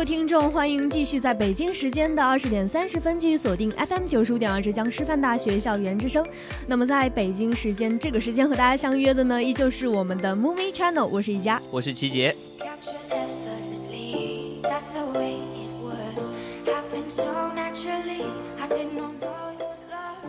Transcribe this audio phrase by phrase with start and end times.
[0.00, 6.26] 位听众，欢迎继续在北京时间的二十点三十分继续锁定 FM 九十五点二浙江师范大学校园之声。
[6.66, 11.06] 那么在北京时间这个时间和大家相约的呢，依旧是我们的 Movie Channel。
[11.06, 12.34] 我是一佳，我是齐杰。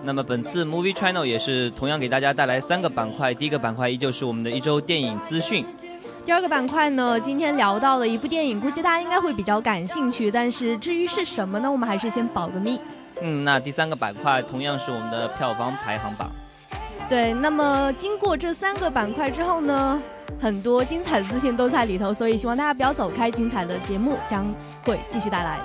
[0.04, 5.66] 那么本次 Movie Channel 也是同样给大家带来三个板块，第一个板块依旧是我们的一周电影资讯。
[6.24, 10.30] 第二个板块呢，今天聊到了一部电影，估计大家应该会比较感兴趣。
[10.30, 12.80] 但是至于是什么呢，我们还是先保个密。
[13.22, 16.30] 嗯，那第三个板块同样是我们的票房排行榜。
[17.10, 20.02] 对，那么经过这三个板块之后呢，
[20.40, 24.46] 很多精彩的资讯都在里头，所以希望大家不要走开，精彩的节目将
[24.86, 25.60] 会继续带来。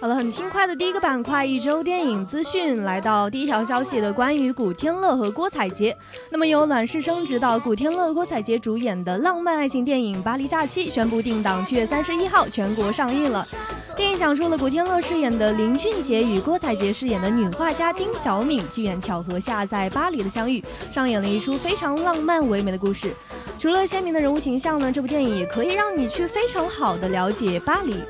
[0.00, 5.94] 好了，很轻快的第一个板块，一周电影资讯来到第一条消息的关于古天乐和郭采洁。
[6.30, 13.46] 那么由阮世生执导，古天乐、郭采洁主演的浪漫爱情电影《巴黎假期》宣布定档七月三十一号全国上映了。
[13.94, 23.12] 电影讲述了古天乐饰演的林俊杰与郭采洁饰演的女画家丁小敏机缘巧合下在巴黎的相遇，上演了一出非常浪漫唯美的故事。
[23.58, 28.02] 除了鲜明的人物形象呢，这部电影也可以让你去非常好的了解巴黎。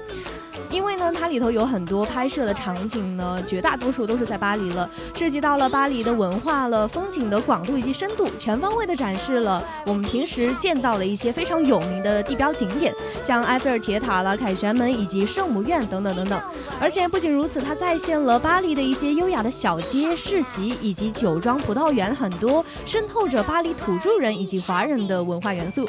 [0.71, 16.41] 因为呢，它里头有很多拍摄的场景呢，绝大多数都是在巴黎了，涉及到了巴黎的文化了、风景的广度以及深度，全方位的展示了我们平时见到的一些非常有名的地标景点，像埃菲尔铁塔了、凯旋门以及圣母院等等等等。
[16.81, 25.89] 而且不仅如此，它再现了巴黎的一些优雅的小街、市集以及酒庄、葡萄园，很多渗透着巴黎土著人以及华人的文化元素。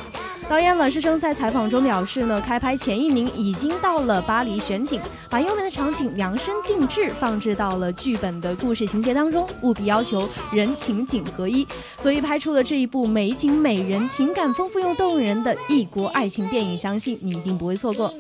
[0.50, 4.60] 导演冷世生在采访中表示呢，开拍前一年已经到了巴黎。
[4.72, 11.68] 选景，把优美的场景量身定制放置到了剧本的故事情节当中，务必要求人情景合一，
[11.98, 18.14] 所以拍出了这一部美景美人、情感丰富又动人的异国爱情电影，相信你一定不会错过。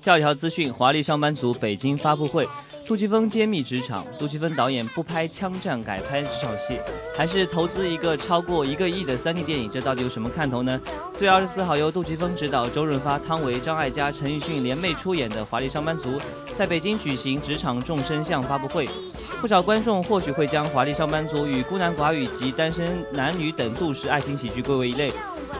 [0.00, 2.46] 第一条资讯：华丽上班族北京发布会。
[2.86, 6.78] 杜琪峰揭秘职场，杜琪峰导演不拍枪战，改拍职场戏，
[7.16, 10.78] 还是投资一个超过一个亿的 3D 电影，这到底有什么看头呢？
[11.14, 16.10] 四月二十四号，由杜琪峰执导，周润发、汤唯、张艾嘉、陈奕迅联袂出演的《华丽上班族》
[16.54, 18.86] 在北京举行职场众生相发布会。
[19.40, 25.10] 不少观众或许会将《华丽上班族》与孤男寡女及单身男女等都市爱情喜剧归为一类，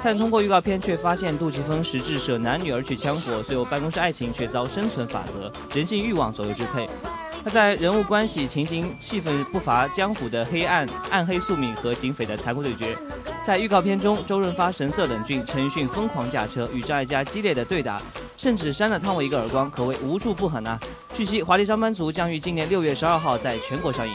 [0.05, 6.87] 但通过预告片却发现杜琪峰实质舍男女而去枪火，虽有办公室爱情，却遭生存法则、人性欲望左右支配。
[7.43, 12.95] 他在人物关系、情景、气氛不乏江湖的黑暗、暗黑宿命和警匪的残酷对决。
[13.43, 17.99] 在预告片中，周润发神色冷峻，陈奕迅疯狂驾车，与张艾嘉激烈的对打，
[18.37, 20.79] 甚至扇了汤唯一个耳光，可谓无处不狠啊！
[21.15, 24.15] 据悉，《华丽上班族》将于今年六月十二号在全国上映。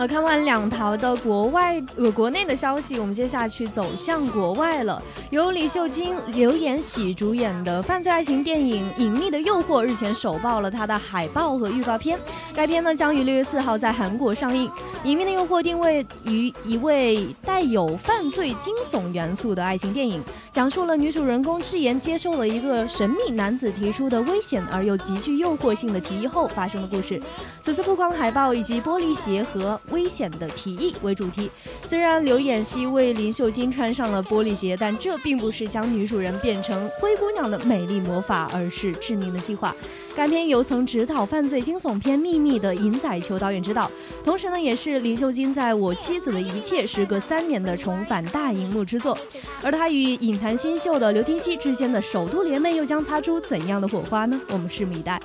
[0.00, 4.98] 呃，看完两条的国外呃国内的消息，我们接下去走向国外了。
[5.28, 12.18] 由李秀晶、刘延喜主演的犯罪爱情电影《隐秘的诱惑》日前首曝了它的海报和预告片。
[12.54, 14.70] 该片呢将于六月四号在韩国上映。
[15.04, 27.20] 《隐秘的诱惑》定位于一位带有犯罪惊悚元素的爱情电影，讲述了女主人公智妍接受了一个神秘男子提出的危险而又极具诱惑性的提议后发生的故事。
[27.62, 29.80] 此次曝光海报以及玻璃鞋和。
[29.90, 31.50] 危险的提议为主题。
[31.84, 39.74] 虽然刘演熙为林秀晶穿上了玻璃鞋，但这并不是将女主人变成灰姑娘的美丽魔法，而是致命的计划。
[40.20, 43.90] 该片由曾执导犯罪惊悚片《秘密》的尹载秋导演执导，
[44.22, 49.16] 同时呢，也是林秀晶在我妻子的一切时隔三年的重返大荧幕之作。
[49.62, 54.38] 而他与影坛新秀的刘天熙之间的首度联袂，又将擦出怎样的火花呢？
[54.50, 55.18] 我们拭目以待。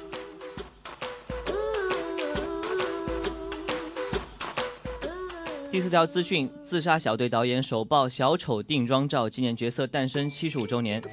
[5.69, 11.03] 第四条资讯：自杀小队导演首曝小丑定妆照，纪念角色诞生七十五周年。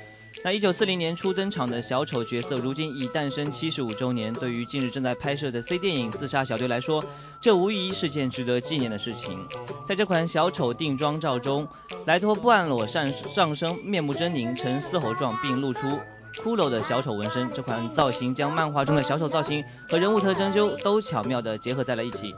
[0.44, 4.32] 那一九四零年初登场的小丑角色，如今已诞生七十五周年。
[4.32, 7.02] 对于近日正在拍摄的 C 电影《自杀小队》来说，
[7.40, 9.38] 这无疑是件值得纪念的事情。
[9.86, 11.66] 在这款小丑定妆照中，
[12.06, 15.86] 莱托半裸上上身，面目狰狞，呈嘶吼状，并露出
[16.34, 17.48] 骷髅的小丑纹身。
[17.54, 22.34] 这款造型将漫画中的小丑造型和人物特征就都巧妙地结合在了一起。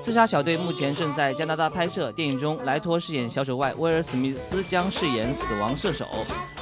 [0.00, 2.12] 刺杀小队目前正在加拿大拍摄。
[2.12, 6.06] 电影中，莱托饰演小丑外，威尔·史密斯将饰演死亡射手，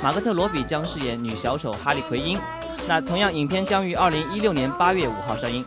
[0.02, 2.38] 马格特·罗比将饰演女小丑哈利·奎因。
[2.88, 5.64] 那同样，影片将于二零一六年八月五号上映。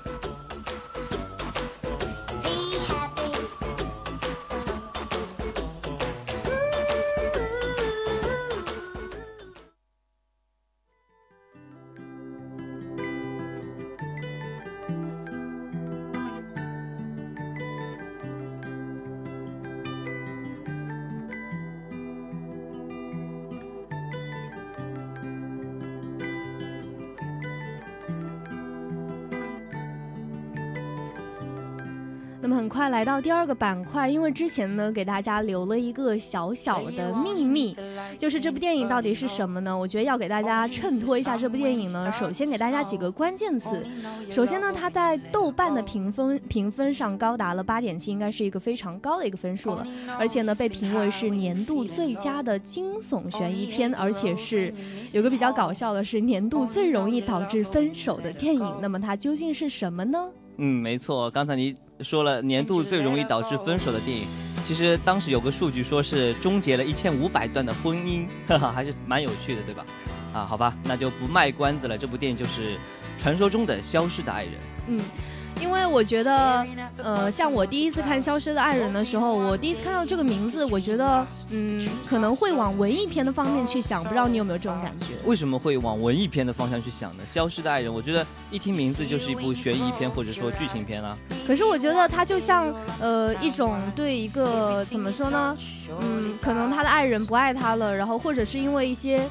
[32.99, 37.73] 来到第二个板块，因为之前呢给大家留了一个小小的秘密，
[38.17, 39.77] 就是这部电影到底是什么呢？
[39.77, 43.87] 我觉得要给大家衬托一下这部电影呢，首先给大家几个关键词。
[44.29, 49.87] 首先呢，它在豆瓣的评分评分上高达了八点七，应该是一个非常高的一个分数了。
[50.17, 54.75] 而且呢，被评为是年度最佳的惊悚悬疑片，而且是
[55.13, 58.75] 有个比较搞笑的是年度最容易导致分手的电影。
[58.81, 60.29] 那么它究竟是什么呢？
[60.59, 61.75] 嗯，没错，刚才你。
[62.01, 64.25] 说了年度最容易导致分手的电影，
[64.63, 69.85] 其实当时有个数据说是终结了一千五百段的婚姻，哈哈，还是蛮有趣的，对吧？
[70.33, 72.77] 啊，好吧，那就不卖关子了，这部电影就是
[73.17, 74.53] 传说中的消失的爱人。
[74.87, 75.01] 嗯。
[75.59, 76.65] 因为我觉得，
[76.97, 84.03] 呃，像我第一次看《消失的爱人》的时候，我第一次看到这个名字，我觉得，嗯，可能会往文艺片的方面去想。
[84.03, 85.13] 不知道你有没有这种感觉？
[85.25, 87.23] 为什么会往文艺片的方向去想呢？
[87.31, 91.17] 《消失的爱人》，我觉得一听名字就是一部悬疑片或者说剧情片啊。
[91.45, 95.55] 可是我觉得它就像，呃，一种对一个怎么说呢？
[96.01, 99.21] 嗯，可能他的爱人不爱他了，然后或者是因为一些。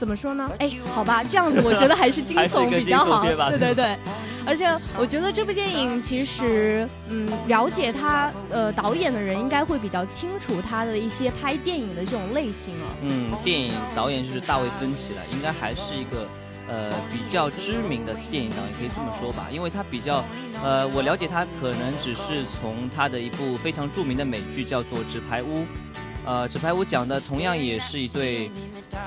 [0.00, 0.50] 怎么说呢？
[0.58, 3.22] 哎，好吧，这样子我觉得还是惊悚比较好。
[3.22, 3.98] 对对对，
[4.46, 4.66] 而且
[4.98, 12.88] 我觉得这部电影其实，嗯，了解他呃导演的人应该会比较清楚他的一些拍电影的这种类型啊。
[13.02, 16.26] 嗯，电影导演就是大卫芬奇了，应该还是一个
[16.66, 20.24] 呃比较知名的电影导演，可以这么说吧，因为他比较
[20.64, 25.58] 呃，我了解他可能只是从他的一部非常著名的美剧叫做《纸牌屋》。
[26.24, 28.50] 呃，纸牌屋讲的同样也是一对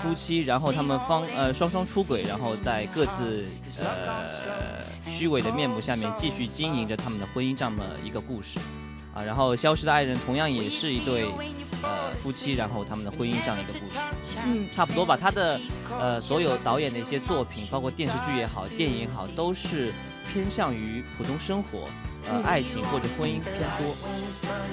[0.01, 3.45] 夫妻，然后他们方呃双双出轨，然后在各自
[3.79, 8.59] 呃虚伪的面目下面继续经营着他们的婚姻这么一个故事，
[9.13, 11.25] 啊，然后消失的爱人同样也是一对
[11.81, 13.97] 呃夫妻，然后他们的婚姻这样一个故事，
[14.45, 15.17] 嗯，差不多吧。
[15.17, 15.59] 他的
[15.99, 19.93] 呃所有导演的一些作品，包括电视剧也好，电影也好，都是
[20.31, 21.87] 偏向于普通生活。
[22.29, 23.95] 呃，爱情或者婚姻偏多。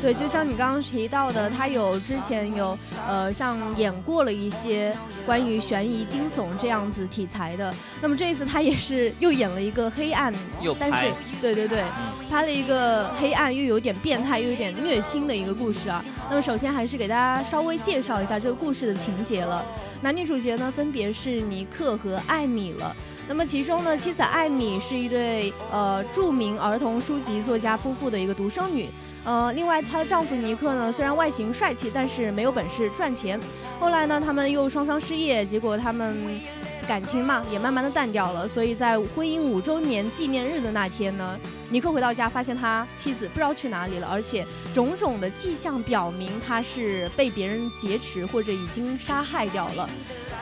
[0.01, 2.77] 对，就像你刚刚提到的，他有之前有
[3.07, 7.75] 呃，像演过了一些关于悬疑惊悚这样子题材的。
[8.01, 10.33] 那么这一次他也是又演了一个黑暗，
[10.79, 11.85] 但是对对对，
[12.31, 16.05] 他的一个黑暗又有点变态，又有点虐心的一个故事啊。
[16.29, 19.65] 那么首先还是给大家稍微介绍一下这个故事的情节了。
[20.03, 22.95] 男女主角呢分别是尼克和艾米了。
[23.31, 28.91] 那么其中呢，妻子艾米是一对呃著名儿童书籍作家夫妇的一个独生女，
[29.23, 33.39] 呃，另外她的丈夫尼克呢，虽然外形帅气，但是没有本事赚钱。
[33.79, 36.41] 后来呢，他们又双双失业，结果他们
[36.89, 38.49] 感情嘛也慢慢的淡掉了。
[38.49, 44.45] 所以在婚姻五周年纪念日的那天呢，尼克回到家，发现他妻子不知道去哪里了，而且
[44.75, 49.89] 种种的迹象表明他是被别人劫持或者已经杀害掉了。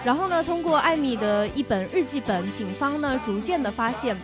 [0.04, 4.16] 然后呢，通过艾米的一本日记本，警方呢逐渐的发现，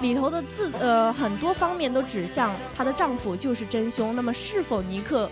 [0.00, 4.14] 里头的字呃很多方面都指向她的丈夫就是真凶。
[4.14, 5.30] 那么是否尼克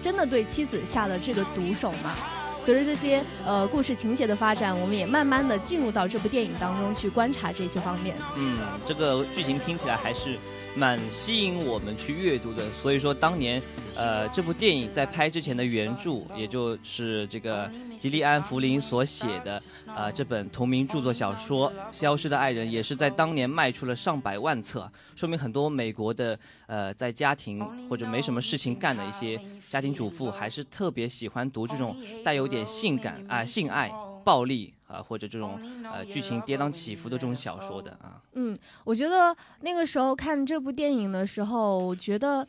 [0.00, 2.14] 真的对妻子下了这个毒手呢？
[2.60, 8.16] 随着这些呃故事情节的发展，我们也慢慢的进入到这部电影当中去观察这些方面。
[8.36, 10.38] 嗯，这个剧情听起来还是
[10.74, 12.72] 蛮吸引我们去阅读的。
[12.72, 13.62] 所以说当年，
[13.96, 19.62] 呃，这部电影在拍之前的原著，也就是这个吉利安·福林所写的，
[19.94, 29.38] 呃，这本同名著作小说《消失的爱人》，也是在当年卖出了上百万册，说明很多美国的呃在家庭或者没什么事情干的一些
[29.68, 33.92] 家庭主妇，还是特别喜欢读这种带有点性感啊、性爱、
[34.24, 34.72] 暴力。
[34.92, 42.46] 啊，或者这种呃剧情跌宕起伏的这种小说的啊，嗯，我觉得那个时候看这部电影的时候，我觉得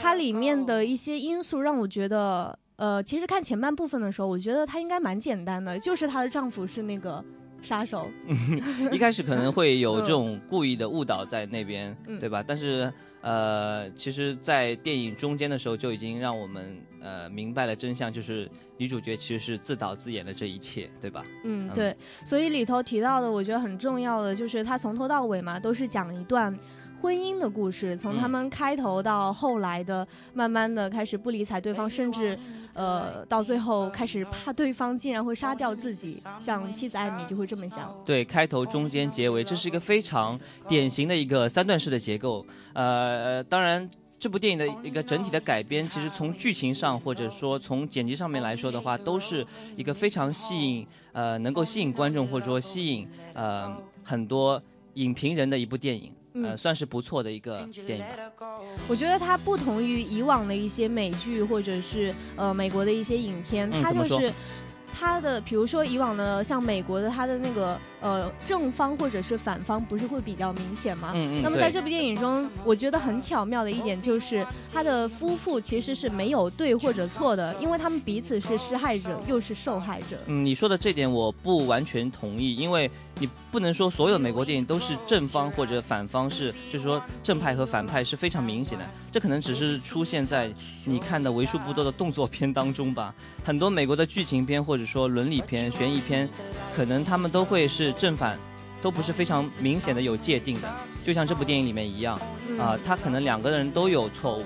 [0.00, 7.22] 它里面的一些因素让我觉得，呃，其实看前半部分的时候，我觉得它应该蛮简单的，就是她的丈夫是那个
[7.60, 8.08] 杀手，
[8.90, 12.42] 一开始可能会有这种故意的误导在那边，对吧？
[12.46, 18.50] 但是呃，其实，在电影中间的时候就已经让我们呃明白了真相，就是。
[18.76, 21.22] 女主角其实是自导自演的这一切，对吧？
[21.44, 21.96] 嗯，对。
[22.24, 26.58] 所以里头提到的，我觉得很重要的就是，她从头到尾嘛，都是讲一段
[27.00, 32.38] 婚姻的故事，从他们开头到后来的，慢慢的开始不理睬对方，甚至，
[32.72, 37.94] 呃，到最后开始怕对方竟然会杀掉自己，像妻子艾米就会这么想。
[38.04, 42.44] 对，开头、中间、结尾，这是一个非常典型的一个三段式的结构。
[42.72, 43.88] 呃，当然。
[44.24, 53.70] 这部电影的一个整体的改编，其实从剧情上或者说从剪辑上面来说的话，都是一个非常吸引呃能够吸引观众或者说吸引呃
[54.02, 54.62] 很多
[54.94, 56.10] 影评人的一部电影，
[56.42, 58.04] 呃算是不错的一个电影。
[58.88, 64.32] 我觉得它不同于以往的一些美剧或者是呃美国的一些影片，它就是。
[64.96, 71.10] 他的，比如说以往的像美国的，他的那个呃正方或者是反方，不是会比较明显吗？
[71.14, 71.42] 嗯嗯。
[71.42, 80.18] 那么在这部电影中，我觉得很巧妙的一点就是，他的夫妇其实是没有对或者错的，因为他们彼此是施害者又是受害者。
[80.26, 82.90] 嗯，你说的这点我不完全同意，因为
[83.20, 90.52] 你不能说所有美国电影都是正方或者反方是，就是说正派和反派是非常明显的，这可能只是出现在
[90.84, 93.14] 你看的为数不多的动作片当中吧。
[93.44, 96.28] 很多美国的剧情片或者说伦理片、悬疑片，
[96.74, 98.38] 可能他们都会是正反，
[98.82, 100.68] 都不是非常明显的有界定的，
[101.04, 102.18] 就像这部电影里面一样，
[102.58, 104.44] 啊，他可能两个人都有错误，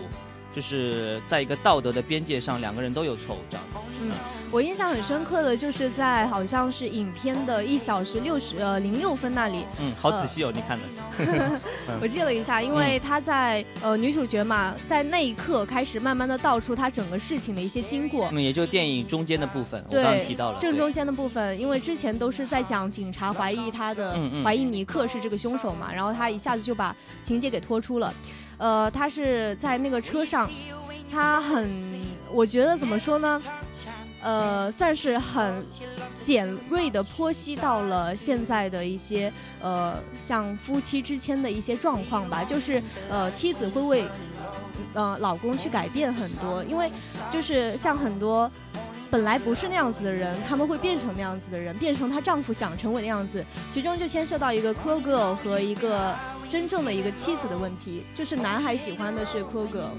[0.55, 3.81] 就是在一个道德的边界上，两个人都有错误这样子。
[4.03, 4.11] 嗯。
[4.51, 11.61] 我印象很深刻的就是在好像是影片的一小时六十呃零六分那里，嗯，好仔细哦，你看的，
[12.01, 28.15] 我记了一下，因为他在呃女主角嘛，在那一刻开始慢慢的道出她整个事情的一些经过，嗯，也就电影中间的部分，我刚提到了正中间的部分，因为之前都是在讲警察怀疑他的怀疑尼克是这个凶手嘛，然后他一下子就把情节给拖出了，
[28.59, 30.51] 呃，他是在那个车上，
[31.11, 31.71] 他很，
[32.31, 33.41] 我觉得怎么说呢？
[34.21, 35.65] 呃，算是很
[36.17, 42.43] 简锐的剖析到了现在的一些呃，像夫妻之间的一些状况吧。
[42.43, 44.05] 就是呃，妻子会为
[44.93, 46.91] 呃老公去改变很多，因为
[47.31, 48.51] 就是像很多
[49.09, 53.45] 本来不是那样子的人，他们会变成那样子的人，变成她丈夫想成为的样子。
[53.71, 56.13] 其中就牵涉到一个 cool girl 和一个
[56.49, 59.91] 真正的一个妻子的问题，就是男孩喜欢的是 cool girl。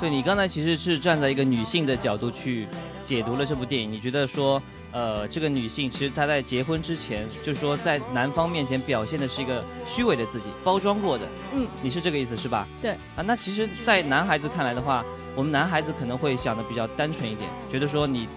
[0.00, 2.66] 对你刚才其实是站在一个女性的角度去。
[3.04, 11.28] 解读了这部电影，你觉得说，呃，这个女性其实她在结婚之前，就是说在男方面前表现的是一个虚伪的自己，包装过的。
[11.52, 12.66] 嗯，你是这个意思是吧？
[12.80, 12.92] 对。
[13.16, 15.04] 啊，那其实，在男孩子看来的话，
[15.34, 18.28] 我们男孩子可能会想的比较单纯一点，觉得说你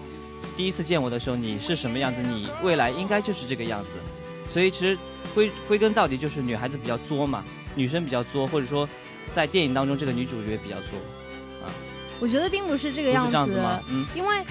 [0.56, 3.98] 第一次见我的时候你是什么样子，你未来应该就是这个样子。
[4.50, 4.98] 所以其实
[5.32, 7.44] 归归根到底就是女孩子比较作嘛，
[7.76, 8.88] 女生比较作，或者说
[9.30, 10.98] 在电影当中这个女主角比较作。
[12.18, 14.06] 我觉得并不是这个样子，嗯。
[14.14, 14.42] 因为，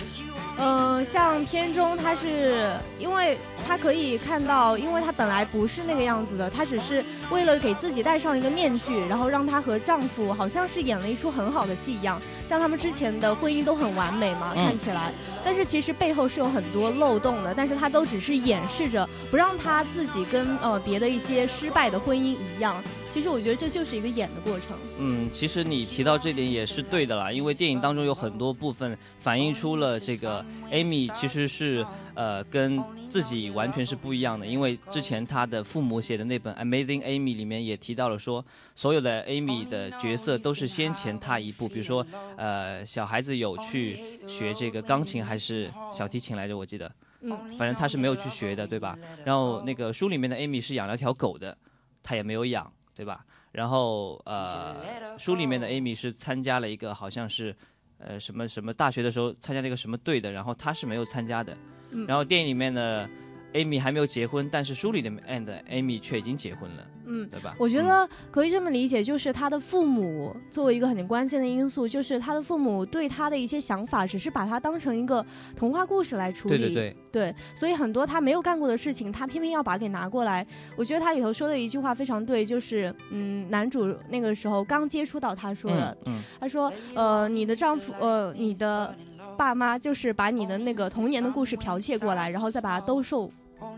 [0.55, 15.12] 呃，像片中他是，因为他可以看到，因为他本来不是那个样子的，他只是为了给自己戴上一个面具，然后让她和丈夫好像是演了一出很好的戏一样，像他们之前的婚姻都很完美嘛，看起来，
[15.44, 22.84] 但是其实背后是有很多漏洞的，但是她都只是掩饰着，不让她自己跟呃别的一些失败的婚姻一样。
[23.10, 24.77] 其实我觉得这就是一个演的过程。
[24.98, 34.45] 嗯，其实你提到这点也是对的啦，因为电影当中有很多部分反映出了这个 Amy 其实是呃跟自己完全是不一样的。
[34.45, 38.43] 因为之前他的父母写的那本《Amazing Amy》里面也提到了说，
[38.74, 41.67] 所有的 Amy 的角色都是先前他一步。
[41.67, 42.05] 比如说，
[42.38, 46.57] 呃，小孩子有去学这个钢琴还是小提琴来着？
[46.57, 46.91] 我记得，
[47.22, 48.98] 嗯，反正他是没有去学的，对吧？
[49.24, 51.57] 然后那个书里面的 Amy 是养了条狗的，
[52.01, 52.72] 他也没有养。
[52.98, 53.25] 对吧？
[53.51, 54.74] 然后呃，
[55.19, 57.53] 书里面的 Amy 是参加了一个好像是，
[57.99, 61.55] 呃什么什么大学的时候参加了一个什么队的，然后他是没有参加的。
[62.07, 63.09] 然后电影里面的
[63.55, 67.55] Amy 还没有结婚，但是书里的 And Amy 却已经结婚了，嗯，对吧？
[67.57, 76.57] 我觉得可以这么理解，就是他的父母作为一个很关键的因素，就是他的父母对他的一些想法，只是把他当成一个童话故事来处理。
[76.57, 80.45] 对对对，对，所以很多他没有干过的事情，他偏偏要把给拿过来。
[80.75, 88.93] 我觉得他里头说的一句话非常对，就是嗯，男主那个时候刚接触到他说的，嗯，他说呃，你的丈夫呃，你的
[89.38, 93.31] 爸妈就是把你的那个童年的故事剽窃过来，然后再把它兜售。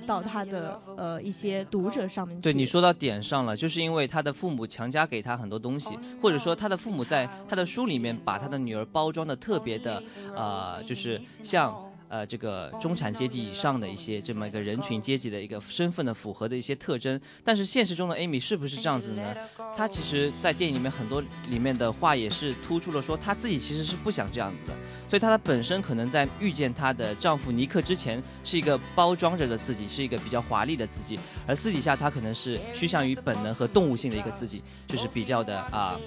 [0.06, 10.02] 到他的呃一些读者上面，对你说到点上了，就是因为他的父母强加给他很多东西，或者说他的父母在他的书里面把他的女儿包装的特别的，
[10.36, 11.74] 呃，就是像。
[12.10, 19.36] 呃，这个中产阶级以上的一些这么一个人群阶级的一个身份的符合的一些特征，但是现实中的 Amy 是不是这样子呢？
[19.76, 24.74] 她其实，在电影里面很多里面的话也是突出了说，她自己其实是不想这样子的，
[25.10, 36.00] 所以她的本身可能在遇见她的丈夫尼克之前，是一个包装着的自己，是一个比较华丽的自己，而私底下她可能是趋向于本能和动物性的一个自己，就是比较的啊。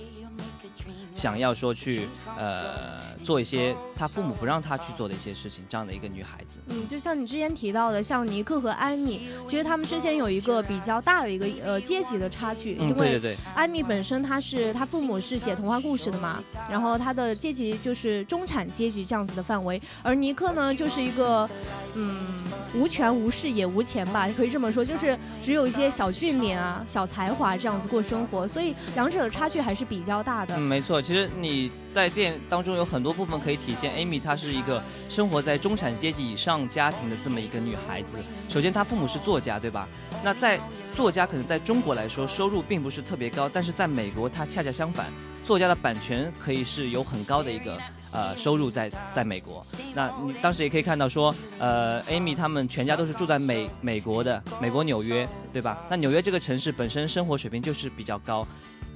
[1.20, 2.08] 想要说去
[2.38, 6.58] 呃做一些他父母不让他去做的一些事情，这样的一个女孩子。
[6.68, 12.78] 嗯，就像你之前提到的，像尼克和安妮，其实他们之间有一个比较大的一个呃阶级的差距。
[12.80, 13.36] 嗯，对对对。
[13.54, 21.46] 安妮本身她是她父母是写童话故事的嘛，然后她的阶级就是中产阶级这样子的范围，而尼克呢就是一个
[21.94, 22.26] 嗯
[22.74, 30.56] 无权无势也无钱吧，可以这么说，就是只有一些小俊脸啊、小才华这样子过生活，所以两者的差距还是比较大的。
[30.56, 31.02] 嗯，没错。
[31.10, 38.16] 其实你在电影当中有很多部分可以体现，Amy 她是一个生活在中产阶级以上家庭的这么一个女孩子。
[38.48, 39.88] 首先，她父母是作家，对吧？
[40.22, 40.60] 那在
[40.92, 45.06] 作家可能在中国来说收入并不是特别高，但是在美国，它恰恰相反，
[45.42, 47.76] 作家的版权可以是有很高的一个
[48.12, 49.60] 呃收入在在美国。
[49.92, 55.84] 那你当时也可以看到说，呃，Amy 他们全家都是住在美美国的美国纽约，对吧？
[55.90, 58.46] 那纽约这个城市本身生活水平就是比较高。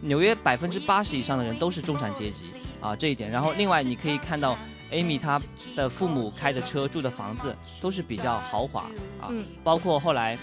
[0.01, 3.31] 纽约百分之八十以上的人都是中产阶级啊，这一点。
[3.31, 4.59] 然后另外你可以看到
[4.91, 5.41] ，Amy 她
[5.75, 8.83] 的父母开的车、住的房子都是比较豪华
[9.21, 9.29] 啊。
[9.31, 9.45] 嗯。
[9.63, 10.39] 包括后来，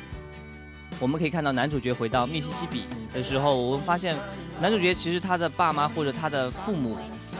[0.99, 4.15] 我们可以看到男主角回到密西西比的时候，我们发现
[4.59, 6.97] 男主角其实他的爸妈或者他的父母，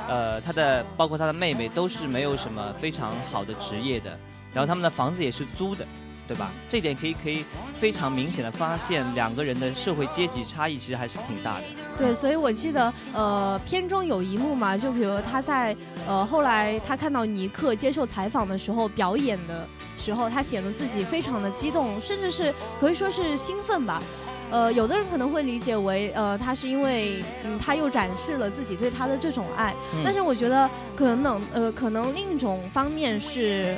[0.08, 4.18] 呃，他的包括他的妹妹都是没有什么非常好的职业的，
[4.54, 5.86] 然后他们的房子也是租的。
[6.28, 6.52] 对吧？
[6.70, 7.44] 这点可以可以
[7.78, 11.64] 非常明显的发现两个人的社会阶级差异其实还是挺大的。
[11.98, 15.76] 对，所以我记得呃片中有一幕嘛，就比如他在
[16.08, 24.02] 呃后来他看到尼克接受采访的时候表演的时候，他显得自己非常的激动，甚至是可以说是兴奋吧。
[24.50, 33.78] 呃，有的人可能会理解为呃他是因为嗯他又展示了自己对他的这种爱，但是我觉得可能呃可能另一种方面是。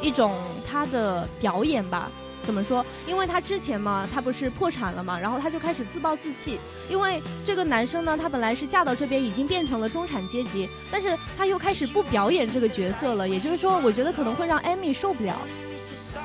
[0.00, 0.32] 一种
[0.66, 2.10] 他的表演吧，
[2.42, 2.84] 怎么说？
[3.06, 6.58] 因为他之前嘛，他不是破产了嘛，然后他就开始自暴自弃。
[6.88, 13.28] 因为这个男生呢，他本来是嫁到这边已经变成了中产阶级，但是他又开始不表演这个角色了。
[13.28, 15.36] 也就是说，我觉得可能会让艾米受不了。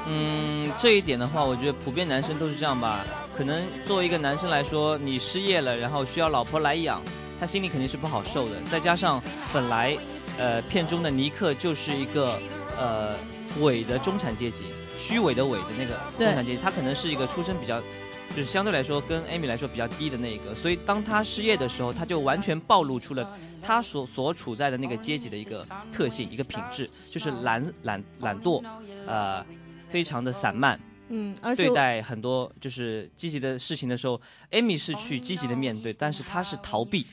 [0.08, 3.06] 嗯，这一点的话，我觉得普遍男生都是这样吧。
[3.38, 7.02] 可能作为一个男生来说，你失业了，然后需要老婆来养，
[7.40, 8.56] 他心里肯定是不好受的。
[8.70, 9.98] 再加上本来，
[10.38, 12.40] 呃，片中的尼克就是一个，
[12.78, 13.16] 呃。
[13.62, 14.66] 伪的中产阶级，
[14.98, 17.82] 虚伪的伪的那个中产阶级，他可能是一个出身比较，
[18.30, 28.64] 就是相对来说跟艾米来说比较低的那一个，所以当他失业的时候，他就完全暴露出了他所所处在的那个阶级的一个特性，一个品质，就是懒懒懒惰，
[29.08, 29.46] 呃，
[29.90, 30.80] 非常的散漫。
[31.10, 37.06] 嗯，而且对待很多就是积极的事情的时候，艾米是去积极的面对，但是他是逃避，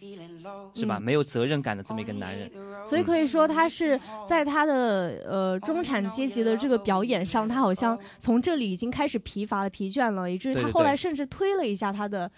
[0.74, 0.98] 是吧？
[0.98, 2.50] 没有责任感的这么一个男人。
[2.87, 12.31] 所以可以说，他是在他的呃中产阶级的这个表演上，他好像从这里已经开始疲乏了、疲倦了，以至于他后来甚至推了一下他的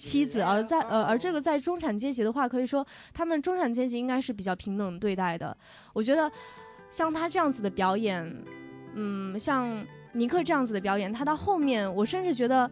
[0.00, 0.40] 妻子。
[0.40, 5.54] 而在呃，而这个在中产阶级的话，可以说他们中产阶级应该是比较平等对待的。
[5.92, 6.32] 我觉得
[6.90, 8.42] 像他这样子的表演，
[8.94, 9.70] 嗯，像。
[10.12, 12.70] 尼克这样子的表演，他到后面，我甚至觉得，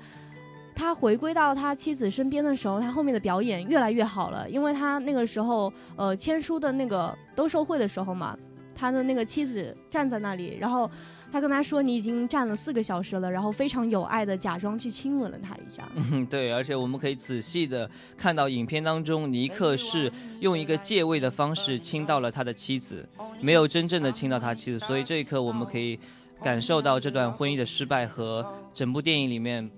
[0.75, 4.49] 他回归到他妻子身边的时候，他后面的表演越来越好了。
[4.49, 8.37] 因为他那个时候，呃，签书的那个兜售会的时候嘛，
[8.75, 10.91] 他的那个妻子站在那里，然后
[11.33, 15.89] 他跟他说：“你已经站了四个小时了。”然后非常有爱的假装去亲吻了他一下。
[15.95, 23.09] 嗯， 对，而且我们可以仔细的看到影片当中，尼克是用一个借位的方式亲到了他的妻子，
[23.41, 24.79] 没有真正的亲到他妻子。
[24.81, 25.99] 所以这一刻，我们可以。
[26.43, 29.69] 感受到这段婚姻的失败和整部电影里面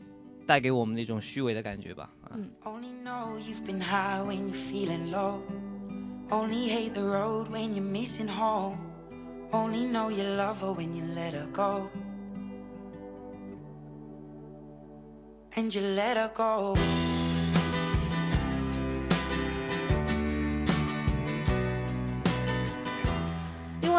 [0.46, 2.10] 带给我们的一种虚伪的感觉吧。
[2.30, 2.50] 嗯。
[15.54, 17.01] and you let her go.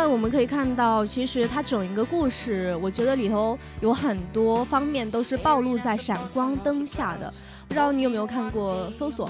[0.04, 7.34] 另外，我们可以看到，其实它整一个故事，我觉得里头有很多方面都是暴露在闪光灯下的。
[7.70, 9.30] 不知道你有没有看过《搜索》？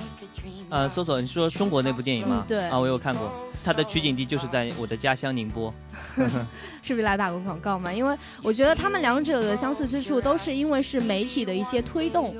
[0.71, 2.43] 呃，《搜索》，你说中国那部电影吗？
[2.47, 2.67] 对。
[2.69, 3.31] 啊，我有看过。
[3.63, 5.71] 它的取景地就是在我的家乡宁波。
[6.81, 7.93] 是不是来打个广告嘛？
[7.93, 12.33] 因为我觉得他们两者的相似之处，都是因为是媒体的一些推动。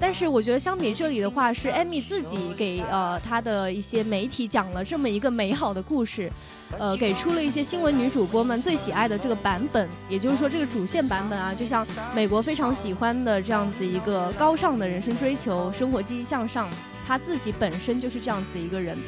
[0.00, 6.28] 但是我觉得相比这里的话，是艾米自己给呃他的一些媒体讲了这么一个美好的故事。
[6.76, 16.68] 呃，给出了一些新闻女主播们最喜爱的这个版本，也就是说，这个主线版本啊，就像美国非常喜欢的这样子一个高尚的人生追求，生活积极向上，
[17.06, 18.98] 他自己本身就是这样子的一个人，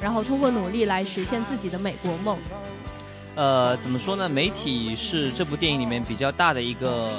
[0.00, 2.38] 然后通过努力来实现自己的美国梦。
[3.34, 4.28] 呃，怎么说呢？
[4.28, 7.12] 媒体是这部电影里面比较大的一个，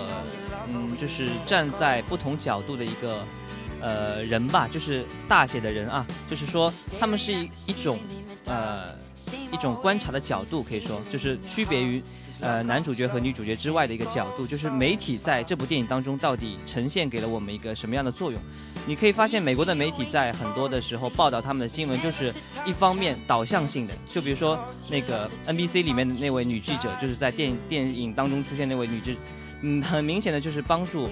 [0.69, 3.25] 嗯，就是站在不同角度的一个
[3.81, 7.99] 呃人吧，就是大写的人啊，就是说他们是一一种
[8.45, 8.97] 呃。
[9.51, 12.01] 一种观察的角度，可以说就是区别于，
[12.39, 18.39] 呃，男主角和女主角之外的一个角度，就是媒体在这部电影当中到底呈现给了我们一个什么样的作用？
[18.85, 22.33] 你可以发现，美国的媒体在很多的时候报道他们的新闻，就是
[22.65, 24.57] 一方面导向性的，就比如说
[24.89, 29.17] 那个 NBC 里面的那位女记者，就是在电电影当中出现那位女记，
[29.61, 31.09] 嗯，很明显的就是帮助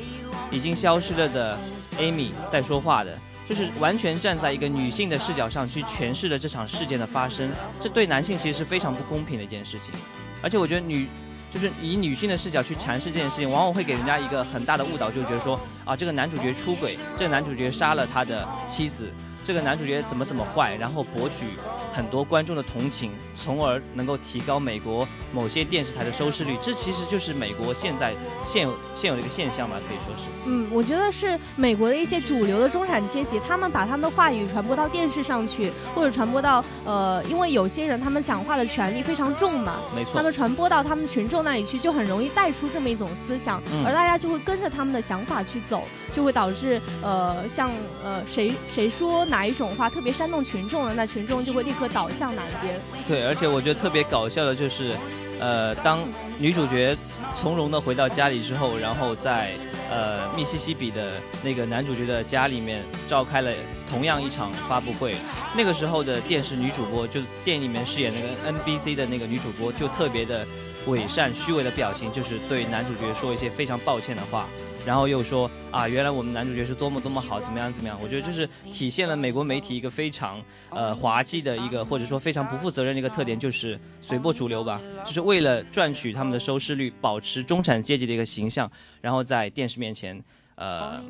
[0.49, 1.57] 已经消失了的
[1.99, 3.17] Amy 在说话的。
[3.47, 9.93] 就是完全站在一个女性的视角上去诠释了这场事件的发生，这对男性其实是非常不公平的一件事情。
[10.41, 11.07] 而且我觉得女，
[11.49, 19.11] 就是以女性的视角去阐释这件事情，往往会给人家一个很大的误导，就觉得说啊，这个男主角出轨，这个男主角杀了他的妻子。
[19.47, 21.45] 这个男主角怎么怎么坏，然后博取
[21.93, 26.57] 很多观众的同情，从而能够提高美国某些电视台的收视率。
[26.61, 30.27] 这其实就是美国现在现有现有的一个现象吧，可以说是。
[30.43, 40.11] 嗯，我觉得是美国的一些主流的中产阶级，他们把他们的话语传播到电视上去，或者传播到呃，因为有些人他们讲话的权利非常重嘛，没错。
[40.13, 47.71] 他们传播到他们群众那里去，就很容易带出这么一种思想，而大家就会跟着他们的想法去走，就会导致呃，像
[48.03, 49.36] 呃谁谁说哪。
[49.37, 52.73] 哪一种话特别煽动群众的，那群众就会立刻倒向哪一边。
[53.07, 54.95] 对，而且我觉得特别搞笑的就是，
[55.39, 55.99] 呃，当
[56.39, 56.97] 女主角
[57.35, 59.51] 从容的回到家里之后，然后在
[59.91, 63.53] 呃密西西比的那个男主角的家里面召开了
[63.87, 65.15] 同样一场发布会，
[65.55, 70.47] 那个时候的电视女主播，就是电影里面饰演那个 NBC 的那个女主播，就特别的
[70.87, 74.47] 伪善、虚伪的表情，就是对男主角说一些非常抱歉的话。
[74.87, 77.99] 然后又说啊，原来我们男主角是多么多么好，怎么样怎么样？
[78.01, 88.71] 我觉得就是体现了美国媒体一个非常呃滑稽的一个，或者说非常不负责任的一个特点，就是随波逐流吧，就是为了赚取他们的收视率，保持中产阶级的一个形象，
[89.01, 90.23] 然后在电视面前
[90.55, 91.01] 呃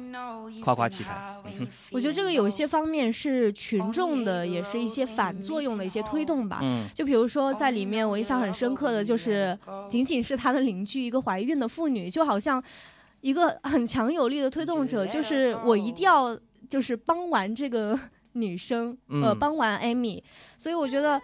[0.63, 1.35] 夸夸其谈。
[1.93, 6.61] 我觉得这个有些方面是群众的，也是一些反作用的一些推动吧。
[6.63, 9.55] 嗯，就比如说在里面我印象很深刻的就是，
[9.87, 12.63] 仅仅是他的邻居一个怀孕的妇女，就好像。
[13.21, 16.37] 一个很强有力的推动者，就是我一定要
[16.69, 17.99] 就是帮完这个
[18.33, 20.23] 女生，呃，帮完艾米。
[20.57, 21.19] 所以我觉得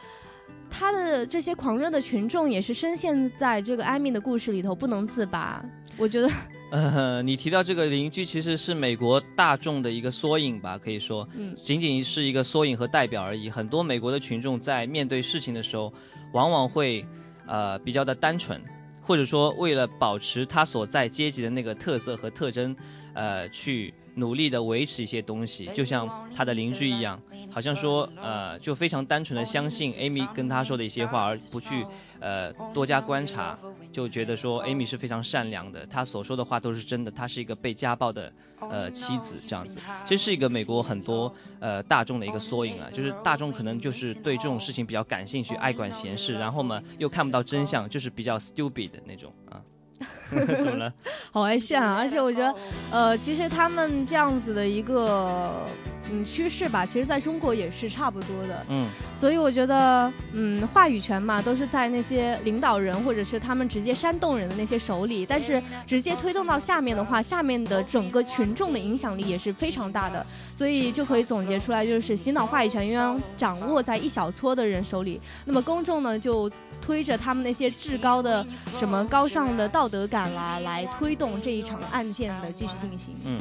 [0.70, 5.64] 他的这些狂热的群众也是深陷在这个艾米的故事里头不能自拔。
[5.96, 6.28] 我觉得，
[6.72, 13.48] 呃，你提到这个邻居其实是美国大众的一个缩影吧，可以说，嗯，仅仅是一个缩影和代表而已。
[13.48, 15.94] 很多美国的群众在面对事情的时候，
[16.34, 17.06] 往往会
[17.46, 18.60] 呃比较的单纯。
[19.04, 22.76] 或者说，为了保持他所在阶级的那个特色和特征，
[23.14, 23.94] 呃，去。
[24.16, 27.20] 努力的维持一些东西，就像他的邻居一样，
[27.54, 31.86] 好像说，呃，就非常单纯的相信 Amy 跟他说的一些话，而不去，
[32.20, 33.58] 呃，多加观察，
[33.92, 49.62] 就觉得说 Amy 是非常善良的，他所说的话都是真的，他是一个被家暴的，呃，妻子这样子，其实是一个美国很多呃大众的一个缩影啊，就是大众可能就是对这种事情比较感兴趣，爱管闲事，然后嘛又看不到真相，就是比较 stupid 的那种啊。
[50.34, 50.92] 怎么了？
[51.32, 51.96] 好爱炫啊！
[51.96, 52.56] 而且我觉得，
[52.92, 55.66] 呃，其实他们这样子的一个
[56.12, 58.66] 嗯趋势吧，其实在中国也是差不多的。
[58.70, 65.26] 嗯，所以我觉得，嗯，话语权嘛，都是在那些领导人或者是他们直接煽动人的那些手里。
[65.26, 70.26] 但是直接推动到下面的话，下面的整个群众的影响力也是非常大的。
[70.54, 75.22] 所以就可以总结出来，就是洗脑话语权应该掌握在一小撮的人手里。
[75.46, 76.52] 那么公众呢，就。
[76.82, 83.16] 推着他们那些至高的、什么高尚的道德感啦，来推动这一场案件的继续进行。
[83.24, 83.40] 嗯。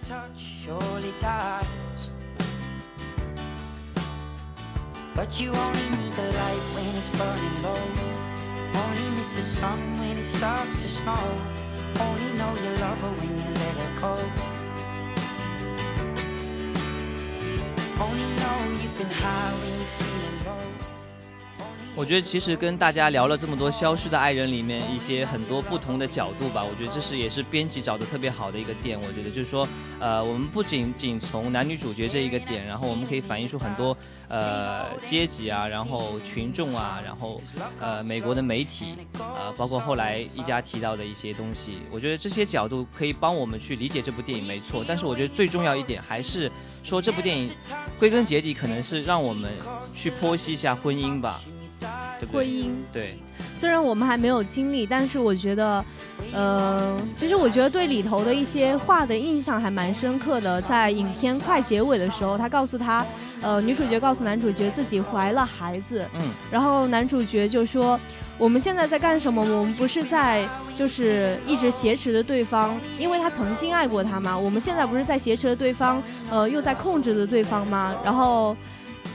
[0.00, 2.10] touch surely dies.
[5.14, 7.82] But you only need the light when it's burning low.
[8.82, 11.24] Only miss the sun when it starts to snow.
[12.00, 14.14] Only know you love her when you let her go.
[18.04, 19.77] Only know you've been high
[21.98, 28.96] 我觉得其实跟大家聊了这么多消失的爱人里面一些很多不同的角度吧，我觉得这是也是编辑找的特别好的一个点。
[29.00, 29.66] 我觉得就是说，
[29.98, 33.96] 呃，我们不仅仅从男女主角这一个点，然后我们可以反映出很多
[34.28, 37.42] 呃阶级啊，然后群众啊，然后
[37.80, 41.80] 呃美国的媒体，呃，包括后来一家提到的一些东西。
[41.90, 44.84] 我觉得这些角度可以帮我们去理解这部电影，没错。
[44.86, 46.48] 但是我觉得最重要一点还是
[46.84, 47.50] 说这部电影
[47.98, 49.50] 归根结底可能是让我们
[49.92, 51.42] 去剖析一下婚姻吧。
[52.18, 52.70] 对不对婚姻。
[52.92, 53.18] 对，
[53.54, 55.84] 虽然我们还没有经历，但是我觉得，
[56.32, 60.60] 呃，其实我觉得对里头的一些话的印象还蛮深刻的。
[60.62, 63.04] 在影片快结尾的时候，他告诉他，
[63.40, 67.98] 呃，女主角告诉男主角自己怀了孩子，嗯，然后男主角就说
[68.36, 69.40] ：“我们现在在干什么？
[69.40, 74.36] 我们不是在就是一直挟持着对方，因为他曾经爱过他嘛。
[74.36, 78.56] 我们现在不是在挟持着对方，呃，又在控制着对方吗？”然后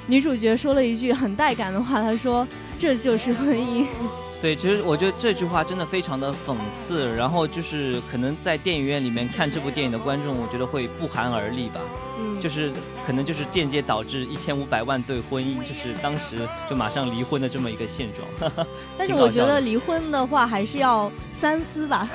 [0.08, 2.48] 女主角说了一句很带感的话，她说
[2.84, 3.86] ：“这就是婚姻。
[4.44, 11.80] ”对，其实我觉得这句话真的非常的讽刺，然后就是可能在电影院里面看这部电影的观众，我觉得会不寒而栗吧，
[12.20, 12.70] 嗯，就是
[13.08, 18.68] 可能就是间接导致一千五百万对婚姻就是当时就马上离婚的这么一个现状。
[19.00, 22.10] 但是我觉得离婚的话还是要三思吧。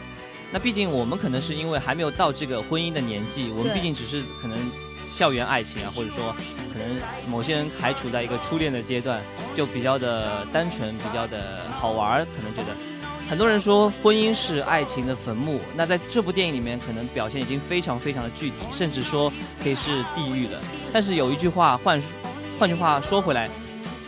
[0.52, 4.58] 那毕竟我们可能是因为还没有到这个婚姻的年纪，我们毕竟只是可能
[5.10, 6.34] 校园爱情啊，或者说
[6.72, 6.88] 可能
[7.28, 9.20] 某些人还处在一个初恋的阶段，
[9.56, 12.76] 就比较的单纯，比较的好玩，可能觉得。
[13.28, 20.58] 很多人说婚姻是爱情的坟墓，那在这部电影里面可能表现已经非常非常的具体，甚至说可以是地狱了。
[20.92, 22.02] 但是有一句话换
[22.58, 23.48] 换句话说回来，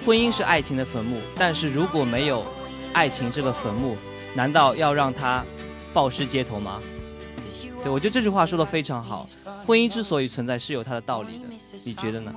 [0.04, 2.44] 婚姻是爱情的坟墓，但是如果没有
[2.92, 3.96] 爱情这个坟墓，
[4.34, 5.44] 难道要让它
[5.92, 6.80] 暴尸街头吗？
[7.82, 9.26] 对，我觉得这句话说的非常好。
[9.66, 11.44] 婚姻之所以存在，是有它的道理的，
[11.84, 12.32] 你觉得呢？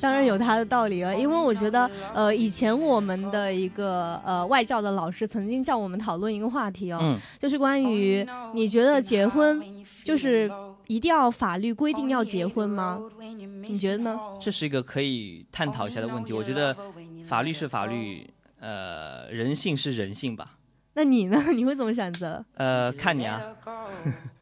[0.00, 9.62] 当然有它的道理了，因为我觉得，呃，以前我们的一个呃外教的老师曾经叫我们讨论一个话题哦，嗯，就是关于你觉得结婚
[10.04, 10.50] 就是
[10.86, 13.00] 一定要法律规定要结婚吗？
[13.68, 14.18] 你觉得呢？
[14.40, 16.32] 这是一个可以探讨一下的问题。
[16.32, 16.76] 我觉得
[17.26, 18.28] 法律是法律，
[18.60, 20.52] 呃，人性是人性吧。
[20.94, 21.42] 那你呢？
[21.52, 22.44] 你会怎么选择？
[22.54, 23.42] 呃，看你啊。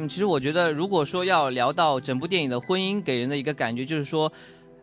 [0.00, 4.32] 嗯，其实我觉得，如果说要聊到整部电影的婚姻给人的一个感觉，就是说，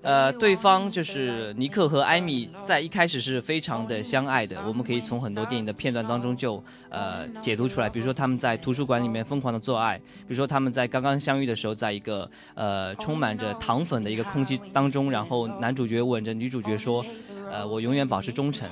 [0.01, 4.61] 呃，对方就是尼克和艾米在一开始是非常的相爱的。
[4.67, 17.05] 我们可以从很多电影的片段当中就呃解读出来，比如说他们在图书馆里面疯狂的做爱，比如说他们在刚刚相遇的时候，在一个呃充满着糖粉的一个空气当中，然后男主角吻着女主角说，
[17.49, 18.67] 呃，我永远保持忠诚。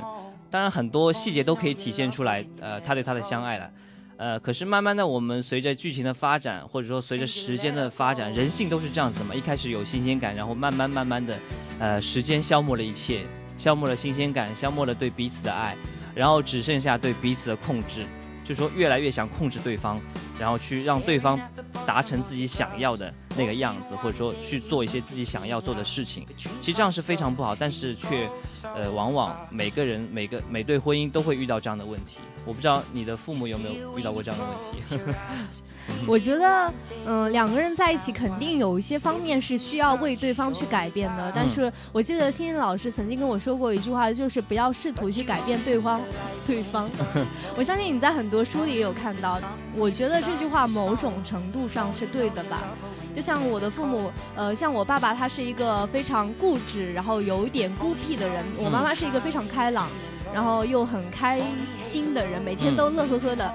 [0.49, 3.71] 当然，很多细节都可以体现出来，呃，他对她的相爱了。
[4.23, 9.35] 呃，可是慢慢的，我们随着剧情的发展，或者说随着时间的发展，人性都是这样子的嘛。
[9.35, 11.37] 一开始有新鲜感，然后慢慢慢慢的，
[11.77, 13.25] 呃，时间消磨了一切，
[13.57, 15.75] 消磨了新鲜感，消磨了对彼此的爱，
[16.15, 18.05] 然后只剩下对彼此的控制，
[18.45, 19.99] 就说越来越想控制对方，
[20.39, 21.37] 然后去让对方
[21.85, 26.25] 达成自己想要的那个样子，或者说去做一些自己想要做的事情。
[26.37, 28.29] 其实这样是非常不好，但是却，
[28.73, 32.19] 呃，往往每个人每个每对婚姻都会遇到这样的问题。
[32.45, 34.99] 我不知道你的父母有没有遇到过这样的问题。
[36.07, 36.73] 我觉得，
[37.05, 41.31] 嗯、两个人在一起肯定有一些方面是需要为对方去改变的。
[41.35, 46.01] 但是我记得欣欣老师曾经跟我说过一句话，就是不要试图去改变对方，
[46.45, 46.89] 对方。
[47.57, 49.39] 我相信你在很多书里也有看到。
[49.75, 52.61] 我觉得这句话某种程度上是对的吧。
[53.13, 59.89] 就像我的父母，呃，像我爸爸，他是一个非常固执，然后有一点孤僻的人；我妈妈是一个非常开朗，
[60.33, 61.41] 然后又很开
[61.83, 63.53] 心的人，每天都乐呵呵的。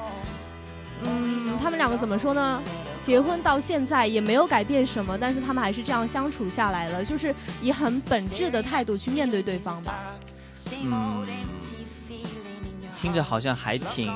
[1.03, 2.63] 嗯，他们两个怎么说呢？
[3.01, 10.17] 结婚到现在也没有改变什么，但是他们还是这样相处下来了，就是以很本质的态度去面对对方吧。
[10.83, 11.25] 嗯，
[13.01, 14.13] 听着好像还挺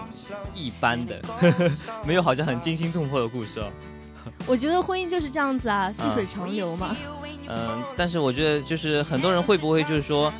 [0.54, 1.22] 一般的，
[2.04, 3.70] 没有好像很惊心动魄的故事哦。
[4.46, 6.94] 我觉得婚姻就是这样子啊，细水长流嘛。
[7.48, 10.32] 嗯，但是我觉得就是很多人会不会就是说，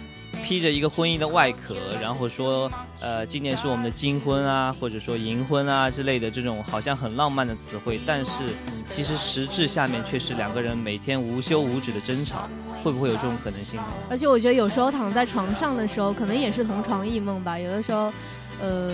[0.43, 8.45] 披着一个婚姻的外壳，然后说，呃，今年是我们的金婚啊，或者说银婚啊之类的这种好像很浪漫的词汇，但是
[8.89, 12.49] 其实实质下面却是两个人每天无休无止的争吵，
[12.83, 13.87] 会不会有这种可能性呢？
[14.11, 17.59] 而且我觉得有时候躺在床上的时候，可能也是同床异梦吧。
[17.59, 18.13] 有的时候，
[18.61, 18.91] 呃，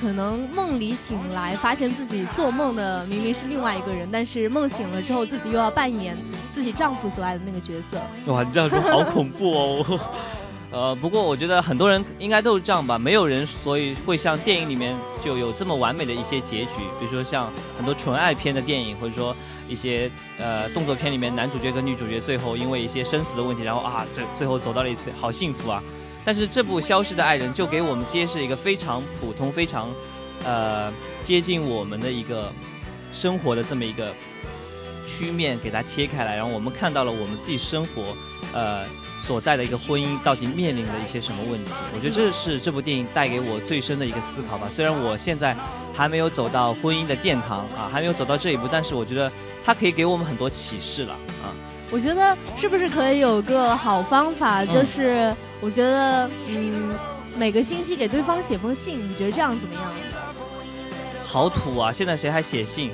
[0.00, 6.16] 可能梦里醒来，发现自己做梦的明明是另外一个人，但是梦醒了之后，自己又要扮演
[6.52, 8.32] 自己丈夫所爱的那个角色。
[8.32, 10.00] 哇，你这样说好恐怖哦！
[10.72, 19.36] 呃，不过我觉得很多人应该都是这样吧，没有人所以会像电影里面就有这么完美的一些结局，比如说像很多纯爱片的电影，或者说
[19.68, 25.82] 一些呃动作片里面男主角跟女主角最后因为一些生死的问题，然后啊这最后走到了一起，好幸福啊！
[26.24, 29.90] 但是这部《消失的爱人》就给我们揭示一个非常普通、非常
[30.42, 30.90] 呃
[31.22, 32.50] 接近我们的一个
[33.12, 34.10] 生活的这么一个
[35.06, 38.16] 曲面，给它切开来，然后我们看到了我们自己生活
[38.52, 38.84] 呃。
[39.20, 41.70] 所在的一个婚姻到底面临了一些什么问题？
[41.94, 44.66] 我觉得这是这部电影带给我最深的一个思考吧。
[44.68, 45.56] 虽然我现在
[45.94, 49.30] 还没有走到婚姻的殿堂啊，还没有走到这一步，但是我觉得
[49.62, 51.54] 它可以给我们很多启示了啊。
[51.92, 56.98] 我觉得是不是可以有个好方法，就是我觉得嗯，
[57.36, 59.84] 每个星期给对方写封信，你觉得这样怎么样？
[61.22, 61.92] 好土啊！
[61.92, 62.90] 现在谁还写信？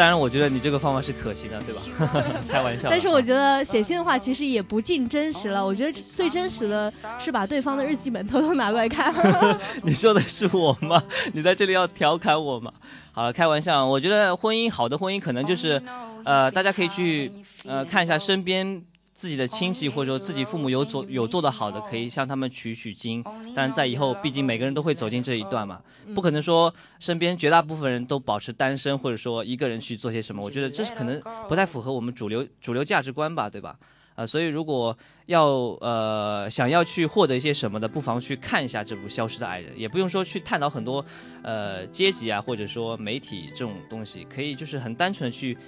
[0.00, 2.24] 当然，我觉得你这个方法是可行的，对吧？
[2.48, 2.88] 开玩笑。
[2.88, 5.62] 但是我觉得写信的话，其实也不尽真实了。
[5.62, 9.14] 我觉得最真实的是把对方的日记本偷偷拿过来看。
[9.84, 11.02] 你说的是我吗？
[11.34, 12.72] 你在这里要调侃我吗？
[13.12, 13.84] 好了，开玩笑。
[13.84, 15.82] 我觉得婚姻好的婚姻可能就是，
[16.24, 17.30] 呃，大家可以去
[17.66, 18.82] 呃看一下身边。
[19.20, 23.22] 自己的亲戚或者说自己父母有做有做的好的，可以向他们取取经。
[23.54, 25.82] 但是在以后，毕竟每个人都会走进这一段嘛，
[26.14, 30.40] 不可能说身边绝大部分人都保持单身，或者说一个人去做些什么。
[30.40, 33.76] 我觉得这是可能不太符合我们主流主流价值观吧，对吧？
[34.14, 35.48] 啊，所以如果要
[35.82, 41.04] 呃想要去获得一些什么的，不妨去看一下这部《消失的爱人》，也不用说去探讨很多
[41.42, 45.58] 呃阶级啊，或者说媒体这种东西，可以就是很单纯的去。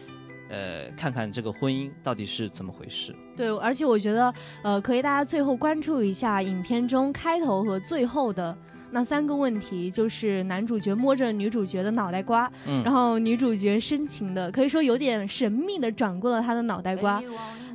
[0.53, 3.15] 呃，看看这个婚姻到底是怎么回事？
[3.35, 8.55] 对，而且我觉得，呃，可以大家最后关注一下影片中开头和最后的
[8.91, 17.23] 那三个问题，就是男主角摸着女主角的脑袋瓜，嗯，然后女主角深情的，可以说有点神秘的转过了他的脑袋瓜，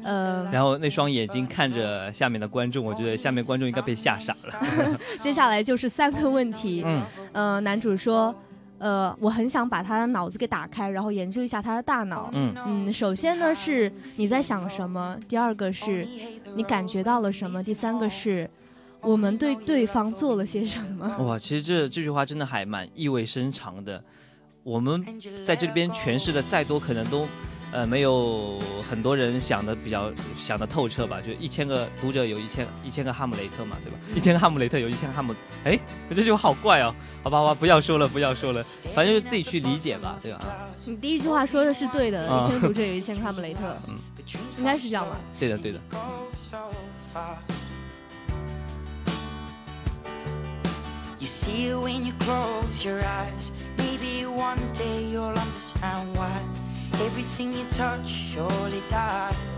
[0.03, 4.99] 呃，然后那双眼睛看着下面的观众，我觉得下面观众应该被吓傻了。
[5.19, 7.01] 接下来就是三个问题，嗯，
[7.33, 8.35] 呃，男主说。
[8.79, 12.29] 呃，我很想把他的脑子给打开，然后研究一下他的大脑。
[12.33, 16.07] 嗯嗯，首先呢是你在想什么，第二个是
[16.55, 18.49] 你感觉到了什么，第三个是
[19.01, 21.07] 我们对对方做了些什么。
[21.25, 24.03] 哇，其实这这句话真的还蛮意味深长的。
[24.63, 25.03] 我们
[25.43, 27.25] 在这边诠释的再多，可能都。
[27.77, 28.59] 呃，没有
[28.89, 31.21] 很多人想的比较想的透彻吧？
[31.21, 33.99] 就一千个读者有一千一千个哈姆雷特嘛，对吧？
[34.15, 35.31] 一千个哈姆雷特有一千个哈姆，
[35.63, 36.91] 哎，这句话好怪哦！
[37.21, 40.67] 好吧，好吧，不要说了，不要说了，反正就自己去理解吧，对吧？
[40.85, 43.93] 你第一句话说的是对的，一千个读者有一千个哈姆雷特，嗯，
[44.57, 45.15] 应该是这样吧？
[45.39, 45.79] 对的，对的。
[56.93, 59.56] Everything you touch surely dies.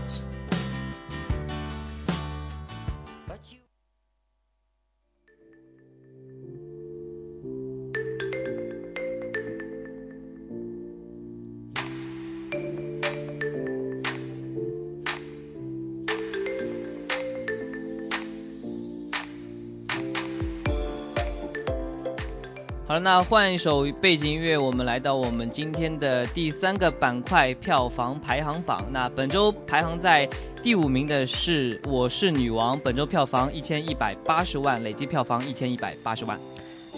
[22.90, 28.84] 好了，那换一首背景音乐，我们来到我们今天的第三个板块——票房排行榜。
[28.90, 30.28] 那本周排行在
[30.60, 36.36] 第五名的是《我是女王》，本周票房一千一百八十万，累计票房一千一百八十万。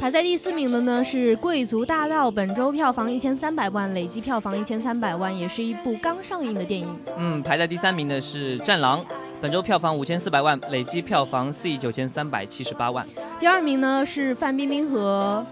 [0.00, 6.88] 排在第四名的呢是《贵族大道》，本周票房一千三百万，累计票房一千三百万，也是一部刚上映的电影。
[7.18, 9.00] 嗯，排在第三名的是《战狼》，
[9.42, 13.06] 本周票房五千四百万，累计票房四亿九千三百七十八万。
[13.38, 15.44] 第二名呢是范冰冰和。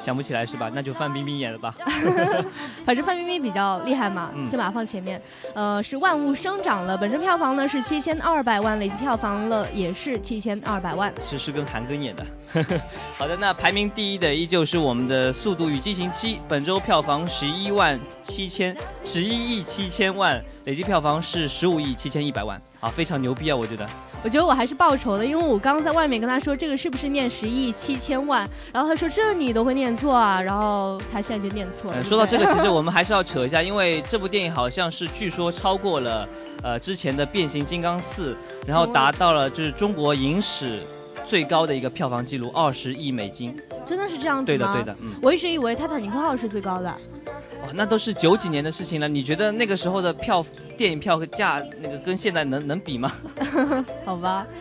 [0.00, 0.70] 想不起来是吧？
[0.74, 1.74] 那就范冰冰演的吧。
[2.84, 5.20] 反正范冰冰比较厉害嘛，先把它放前面。
[5.54, 11.12] 呃，是万物生长了，本身票房呢是七千二百万，累计票房了也是七千二百万。
[11.20, 12.26] 是是跟韩庚演的。
[13.18, 22.58] 好的，那排名第一的依旧是我们的《速度与激情七》，本周票房十一万七千十一亿七千万，累计票房是十五亿七千一百万。
[22.80, 23.86] 啊，非常牛逼啊，我觉得。
[24.22, 31.98] 我觉得我还是报仇的，因为我刚刚在外面跟他说这个是不是念十亿七千万，然后他说这你都会念错啊，然后他现在就念错了。
[31.98, 36.28] 呃，说到这个，其实我们 还是要扯一下，因为这部电影好像是据说超过了
[36.62, 38.32] 呃之前的《变形金刚四》，
[38.66, 40.80] 然后达到了就是中国影史
[41.24, 43.56] 最高的一个票房记录，二十亿美金。
[43.86, 44.56] 真的是这样子吗？
[44.56, 45.12] 对的，对的，嗯。
[45.22, 46.92] 我一直以为《泰坦尼克号》是最高的。
[47.68, 50.42] 哇，那都是九几年的事情了，你觉得那个时候的票
[50.76, 53.12] 电影票价那个跟现在能能比吗？
[54.06, 54.46] 好吧。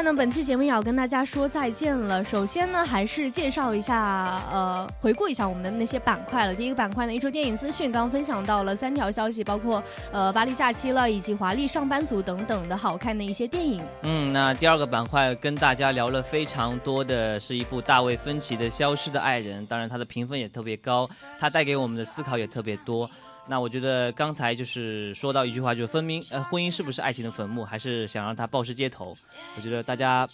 [0.00, 2.24] 快呢，本期节目也要跟大家说再见了。
[2.24, 6.54] 首先呢，还是介绍一下，呃，回顾一下我们的那些板块了。
[6.54, 13.84] 第一个板块呢，一周电影资讯，刚刚分享到了三条消息，包括呃巴黎假期了，以及华丽上班族等等的好看的一些电影。
[14.04, 21.06] 嗯，那第二个板块跟大家聊了非常多的是一部大卫芬奇的《消失的爱人》，当然它的评分也特别高，
[21.38, 23.10] 它带给我们的思考也特别多。
[23.50, 29.12] 那我觉得刚才就是说到一句话，就是分明呃，婚姻是不是爱情的坟墓，还是想让它暴尸街头？
[29.56, 30.24] 我觉得大家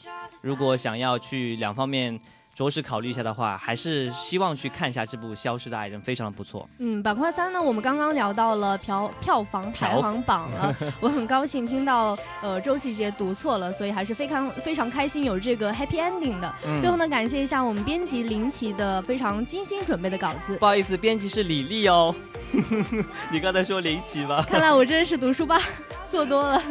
[0.42, 2.20] 如果想要去两方面
[2.56, 6.66] 着实考虑一下的话，还是希望去看一下这部《消失的爱人》，非常的不错。
[6.78, 16.54] 嗯，板块三呢，我们刚刚聊到了票票房排行榜了， 我很高兴听到呃周琦杰读错了，所以还是非常非常开心有这个 happy ending 的。
[16.66, 20.56] 嗯最后呢，感谢一下我们编辑林奇的非常精心准备的稿子。
[20.56, 22.14] 不好意思，编辑是李丽哦。
[23.30, 24.42] 你刚才说林奇吧？
[24.48, 25.60] 看来我真的是读书吧
[26.08, 26.62] 做多了。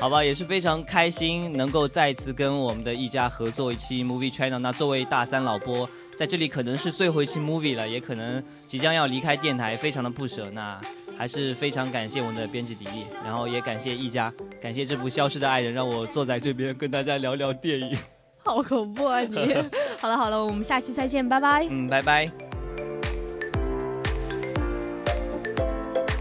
[0.00, 4.58] 好吧，也是非常开心能够再次跟我们的一家合作一期 Movie Channel。
[4.60, 10.50] 那作为大三老波，在这里可能是最后一期 Movie 了，也可能即将要离开电台，非常的不舍。
[10.50, 10.80] 那
[11.16, 17.96] 还是非常感谢我们的编辑迪丽，然后也感谢一家，感谢这部《消失的爱人》，让我坐在这边跟大家聊聊电影。
[18.44, 19.36] 好恐怖啊你！
[20.00, 21.66] 好了好了，我们下期再见，拜拜。
[21.68, 22.47] 嗯，拜拜。